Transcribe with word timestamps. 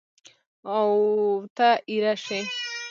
اوته 0.73 1.69
اېره 1.89 2.13
شې! 2.23 2.39